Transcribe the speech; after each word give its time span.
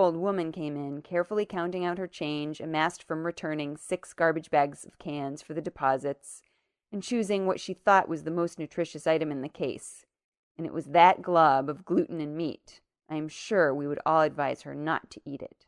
old 0.00 0.16
woman 0.16 0.50
came 0.52 0.76
in, 0.76 1.02
carefully 1.02 1.46
counting 1.46 1.84
out 1.84 1.98
her 1.98 2.06
change 2.06 2.60
amassed 2.60 3.02
from 3.02 3.24
returning 3.24 3.76
six 3.76 4.12
garbage 4.12 4.50
bags 4.50 4.84
of 4.84 4.98
cans 4.98 5.42
for 5.42 5.54
the 5.54 5.60
deposits, 5.60 6.42
and 6.90 7.02
choosing 7.02 7.46
what 7.46 7.60
she 7.60 7.74
thought 7.74 8.08
was 8.08 8.24
the 8.24 8.30
most 8.30 8.58
nutritious 8.58 9.06
item 9.06 9.30
in 9.30 9.42
the 9.42 9.48
case. 9.48 10.06
And 10.58 10.66
it 10.66 10.72
was 10.72 10.86
that 10.86 11.22
glob 11.22 11.68
of 11.68 11.84
gluten 11.84 12.20
and 12.20 12.36
meat. 12.36 12.80
I 13.08 13.16
am 13.16 13.28
sure 13.28 13.74
we 13.74 13.86
would 13.86 14.00
all 14.04 14.22
advise 14.22 14.62
her 14.62 14.74
not 14.74 15.10
to 15.10 15.20
eat 15.24 15.42
it. 15.42 15.66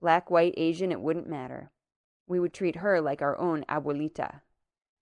Black, 0.00 0.30
white, 0.30 0.54
Asian, 0.56 0.90
it 0.90 1.00
wouldn't 1.00 1.28
matter. 1.28 1.70
We 2.26 2.40
would 2.40 2.52
treat 2.52 2.76
her 2.76 3.00
like 3.00 3.22
our 3.22 3.38
own 3.38 3.64
abuelita. 3.68 4.40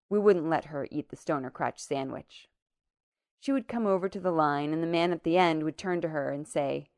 We 0.09 0.19
wouldn't 0.19 0.51
let 0.51 0.67
her 0.67 0.87
eat 0.91 1.09
the 1.09 1.17
stoner 1.17 1.51
crotch 1.51 1.79
sandwich. 1.81 2.49
She 3.39 3.53
would 3.53 3.69
come 3.69 3.87
over 3.87 4.09
to 4.09 4.21
the 4.21 4.33
line, 4.33 4.73
and 4.73 4.83
the 4.83 4.87
man 4.87 5.13
at 5.13 5.25
the 5.25 5.39
end 5.39 5.63
would 5.63 5.79
turn 5.79 6.01
to 6.03 6.09
her 6.09 6.31
and 6.31 6.47
say, 6.47 6.90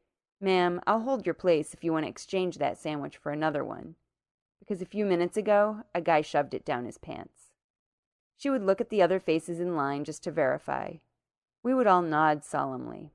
Ma'am, 0.43 0.81
I'll 0.89 1.03
hold 1.03 1.25
your 1.25 1.37
place 1.37 1.73
if 1.73 1.85
you 1.85 1.93
want 1.93 2.05
to 2.05 2.11
exchange 2.11 2.59
that 2.59 2.77
sandwich 2.77 3.17
for 3.17 3.31
another 3.31 3.63
one. 3.65 3.95
Because 4.59 4.83
a 4.83 4.87
few 4.87 5.07
minutes 5.07 5.37
ago, 5.37 5.85
a 5.95 6.01
guy 6.01 6.21
shoved 6.21 6.53
it 6.53 6.65
down 6.65 6.85
his 6.85 6.99
pants. 6.99 7.53
She 8.37 8.51
would 8.51 8.65
look 8.65 8.81
at 8.81 8.91
the 8.91 9.03
other 9.03 9.21
faces 9.21 9.61
in 9.61 9.77
line 9.77 10.03
just 10.03 10.25
to 10.25 10.33
verify. 10.33 10.95
We 11.63 11.73
would 11.73 11.87
all 11.87 12.03
nod 12.03 12.45
solemnly. 12.45 13.13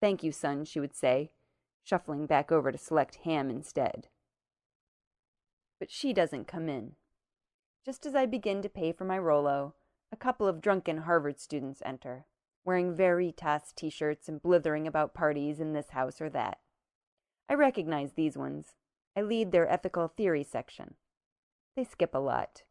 Thank 0.00 0.24
you, 0.24 0.32
son, 0.32 0.64
she 0.64 0.80
would 0.80 0.96
say, 0.96 1.30
shuffling 1.84 2.26
back 2.26 2.50
over 2.50 2.72
to 2.72 2.78
select 2.78 3.20
ham 3.22 3.50
instead. 3.50 4.08
But 5.78 5.92
she 5.92 6.12
doesn't 6.12 6.48
come 6.48 6.68
in. 6.68 6.96
Just 7.86 8.04
as 8.04 8.16
I 8.16 8.26
begin 8.26 8.62
to 8.62 8.68
pay 8.68 8.90
for 8.90 9.04
my 9.04 9.18
Rolo, 9.18 9.74
a 10.10 10.16
couple 10.16 10.48
of 10.48 10.60
drunken 10.60 10.98
Harvard 10.98 11.38
students 11.38 11.82
enter, 11.86 12.26
wearing 12.64 12.96
Veritas 12.96 13.72
t 13.76 13.90
shirts 13.90 14.28
and 14.28 14.42
blithering 14.42 14.88
about 14.88 15.14
parties 15.14 15.60
in 15.60 15.72
this 15.72 15.90
house 15.90 16.20
or 16.20 16.28
that. 16.30 16.58
I 17.48 17.54
recognize 17.54 18.12
these 18.12 18.36
ones. 18.36 18.74
I 19.16 19.22
lead 19.22 19.52
their 19.52 19.70
ethical 19.70 20.08
theory 20.08 20.44
section. 20.44 20.94
They 21.76 21.84
skip 21.84 22.14
a 22.14 22.18
lot. 22.18 22.62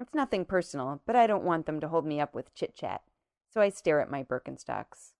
It's 0.00 0.14
nothing 0.14 0.44
personal, 0.44 1.02
but 1.06 1.16
I 1.16 1.26
don't 1.26 1.44
want 1.44 1.66
them 1.66 1.80
to 1.80 1.88
hold 1.88 2.06
me 2.06 2.20
up 2.20 2.34
with 2.34 2.54
chit 2.54 2.74
chat, 2.74 3.02
so 3.52 3.60
I 3.60 3.68
stare 3.68 4.00
at 4.00 4.10
my 4.10 4.22
Birkenstocks. 4.22 5.12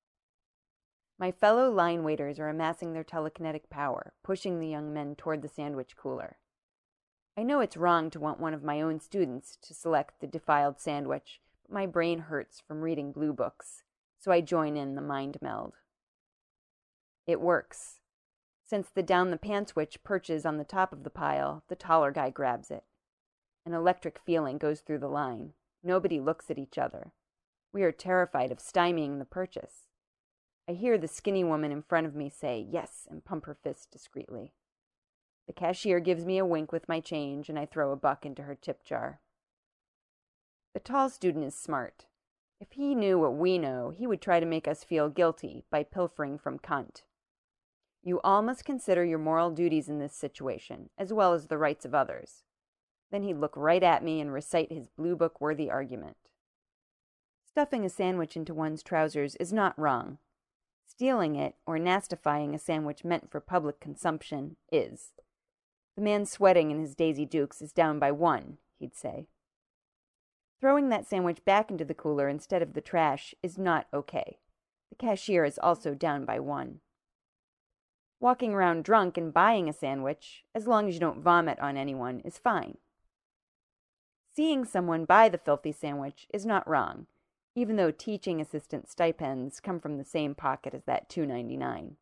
My 1.19 1.31
fellow 1.31 1.71
line 1.71 2.03
waiters 2.03 2.41
are 2.41 2.49
amassing 2.49 2.93
their 2.93 3.05
telekinetic 3.05 3.71
power, 3.71 4.15
pushing 4.25 4.59
the 4.59 4.69
young 4.69 4.93
men 4.93 5.15
toward 5.15 5.43
the 5.43 5.49
sandwich 5.49 5.97
cooler. 5.97 6.39
I 7.37 7.43
know 7.43 7.61
it's 7.61 7.77
wrong 7.77 8.11
to 8.11 8.21
want 8.21 8.41
one 8.41 8.55
of 8.55 8.65
my 8.65 8.81
own 8.81 9.01
students 9.01 9.57
to 9.63 9.75
select 9.75 10.21
the 10.21 10.27
defiled 10.27 10.81
sandwich, 10.81 11.41
but 11.63 11.73
my 11.73 11.87
brain 11.87 12.21
hurts 12.21 12.61
from 12.61 12.81
reading 12.81 13.13
blue 13.13 13.33
books, 13.33 13.85
so 14.19 14.33
I 14.33 14.41
join 14.41 14.77
in 14.77 14.97
the 14.97 15.03
mind 15.03 15.39
meld. 15.41 15.75
It 17.27 17.41
works. 17.41 18.01
Since 18.67 18.89
the 18.89 19.03
down 19.03 19.31
the 19.31 19.37
pants 19.37 19.73
switch 19.73 20.03
perches 20.03 20.47
on 20.47 20.57
the 20.57 20.65
top 20.65 20.93
of 20.93 21.05
the 21.05 21.11
pile, 21.11 21.63
the 21.69 21.77
taller 21.77 22.11
guy 22.11 22.31
grabs 22.31 22.71
it. 22.71 22.85
An 23.67 23.75
electric 23.75 24.19
feeling 24.19 24.57
goes 24.57 24.81
through 24.81 24.99
the 24.99 25.09
line. 25.09 25.53
Nobody 25.83 26.19
looks 26.19 26.51
at 26.51 26.59
each 26.59 26.79
other. 26.79 27.13
We 27.73 27.83
are 27.83 27.93
terrified 27.93 28.51
of 28.51 28.59
stymieing 28.59 29.19
the 29.19 29.27
purchase. 29.27 29.89
I 30.67 30.73
hear 30.73 30.97
the 30.97 31.09
skinny 31.09 31.45
woman 31.45 31.73
in 31.73 31.83
front 31.83 32.07
of 32.07 32.15
me 32.15 32.31
say 32.31 32.67
yes 32.67 33.07
and 33.11 33.25
pump 33.25 33.45
her 33.45 33.55
fist 33.55 33.91
discreetly. 33.91 34.55
The 35.47 35.53
cashier 35.53 36.01
gives 36.01 36.25
me 36.25 36.39
a 36.39 36.47
wink 36.47 36.73
with 36.73 36.89
my 36.89 37.01
change, 37.01 37.51
and 37.51 37.59
I 37.59 37.67
throw 37.67 37.93
a 37.93 37.97
buck 37.97 38.25
into 38.25 38.45
her 38.45 38.55
tip 38.55 38.83
jar. 38.83 39.21
The 40.73 40.81
tall 40.81 41.11
student 41.11 41.45
is 41.45 41.55
smart. 41.55 42.07
If 42.61 42.73
he 42.73 42.95
knew 42.95 43.19
what 43.19 43.35
we 43.35 43.59
know, 43.59 43.91
he 43.91 44.07
would 44.07 44.23
try 44.23 44.41
to 44.41 44.47
make 44.47 44.67
us 44.67 44.85
feel 44.85 45.11
guilty 45.11 45.65
by 45.71 45.83
pilfering 45.83 46.39
from 46.39 46.59
Kant. 46.59 47.03
You 48.07 48.21
all 48.23 48.43
must 48.43 48.67
consider 48.67 49.03
your 49.03 49.19
moral 49.19 49.51
duties 49.51 49.89
in 49.89 49.99
this 49.99 50.15
situation, 50.15 50.91
as 50.99 51.11
well 51.11 51.33
as 51.33 51.47
the 51.47 51.57
rights 51.57 51.87
of 51.87 51.95
others. 51.95 52.43
Then 53.11 53.23
he'd 53.23 53.39
look 53.39 53.57
right 53.57 53.83
at 53.83 54.05
me 54.05 54.21
and 54.21 54.31
recite 54.31 54.71
his 54.71 54.89
blue 54.89 55.17
book 55.17 55.41
worthy 55.41 55.71
argument. 55.71 56.19
Stuffing 57.49 57.83
a 57.83 57.89
sandwich 57.89 58.37
into 58.37 58.53
one's 58.53 58.83
trousers 58.83 59.37
is 59.37 59.55
not 59.55 59.79
wrong. 59.79 60.19
Stealing 60.85 61.35
it 61.35 61.55
or 61.65 61.79
nastifying 61.79 62.55
a 62.55 62.59
sandwich 62.59 63.05
meant 63.05 63.31
for 63.31 63.41
public 63.41 63.81
consumption 63.81 64.57
is. 64.71 65.13
The 65.97 66.03
man 66.03 66.27
sweating 66.27 66.71
in 66.71 66.81
his 66.81 66.95
Daisy 66.95 67.25
Dukes 67.25 67.63
is 67.63 67.73
down 67.73 67.99
by 67.99 68.13
one, 68.13 68.59
he'd 68.79 68.95
say. 68.95 69.29
Throwing 70.61 70.91
that 70.91 71.07
sandwich 71.07 71.43
back 71.47 71.71
into 71.71 71.87
the 71.87 71.95
cooler 71.95 72.29
instead 72.29 72.61
of 72.61 72.75
the 72.75 72.83
trash 72.83 73.35
is 73.43 73.57
not 73.57 73.87
okay. 73.95 74.37
The 74.91 74.97
cashier 74.97 75.47
is 75.47 75.59
also 75.59 75.95
down 75.95 76.27
by 76.27 76.39
one. 76.39 76.81
Walking 78.25 78.55
around 78.55 78.85
drunk 78.85 79.19
and 79.19 79.35
buying 79.35 79.69
a 79.69 79.73
sandwich, 79.75 80.47
as 80.55 80.67
long 80.67 80.89
as 80.89 80.95
you 80.95 81.01
don't 81.01 81.21
vomit 81.21 81.59
on 81.61 81.77
anyone, 81.77 82.21
is 82.21 82.39
fine. 82.39 82.79
Seeing 84.35 84.65
someone 84.65 85.05
buy 85.05 85.29
the 85.29 85.37
filthy 85.37 85.73
sandwich 85.73 86.27
is 86.33 86.47
not 86.47 86.67
wrong, 86.67 87.07
even 87.55 87.77
though 87.77 87.91
teaching 87.91 88.41
assistant 88.41 88.89
stipends 88.89 89.61
come 89.61 89.79
from 89.79 89.99
the 89.99 90.07
same 90.07 90.35
pocket 90.35 90.73
as 90.73 90.85
that 90.85 91.11
299. 91.11 91.97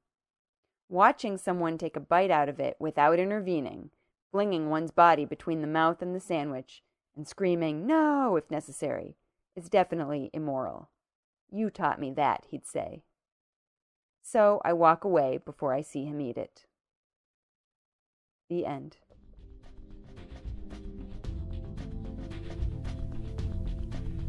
Watching 0.88 1.38
someone 1.38 1.76
take 1.76 1.96
a 1.96 2.00
bite 2.00 2.30
out 2.30 2.48
of 2.48 2.60
it 2.60 2.76
without 2.78 3.18
intervening, 3.18 3.90
flinging 4.30 4.70
one's 4.70 4.92
body 4.92 5.24
between 5.24 5.60
the 5.60 5.66
mouth 5.66 6.02
and 6.02 6.14
the 6.14 6.20
sandwich, 6.20 6.84
and 7.16 7.26
screaming, 7.26 7.84
no, 7.84 8.36
if 8.36 8.48
necessary, 8.48 9.16
is 9.56 9.68
definitely 9.68 10.30
immoral. 10.32 10.88
You 11.50 11.68
taught 11.68 11.98
me 11.98 12.12
that, 12.12 12.46
he'd 12.48 12.64
say 12.64 13.02
so 14.32 14.62
I 14.64 14.72
walk 14.72 15.04
away 15.04 15.40
before 15.44 15.74
I 15.74 15.82
see 15.82 16.06
him 16.06 16.18
eat 16.18 16.38
it. 16.38 16.64
The 18.48 18.64
end. 18.64 18.96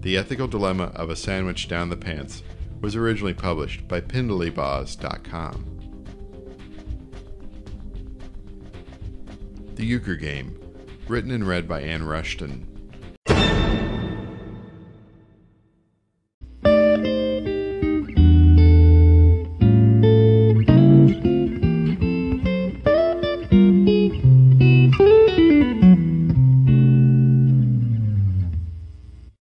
The 0.02 0.18
Ethical 0.18 0.50
Dilemma 0.50 0.92
of 0.96 1.10
a 1.10 1.16
Sandwich 1.16 1.70
Down 1.70 1.88
the 1.88 1.96
Pants 1.96 2.44
was 2.82 2.98
originally 2.98 3.34
published 3.34 3.88
by 3.88 4.02
Pindeldyboz.com. 4.02 5.70
The 9.76 9.86
Euchre 9.86 10.18
Game, 10.18 10.60
written 11.08 11.32
and 11.32 11.48
read 11.48 11.66
by 11.66 11.82
Ann 11.82 12.04
Rushton, 12.04 12.73